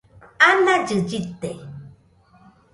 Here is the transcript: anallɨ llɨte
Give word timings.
anallɨ 0.49 0.95
llɨte 1.07 1.51